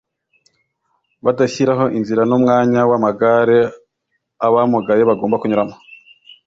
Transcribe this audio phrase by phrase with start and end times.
[1.25, 3.59] badashyiraho inzira n’umwanya w’amagare
[4.45, 5.75] abamugaye bagomba kunyuramo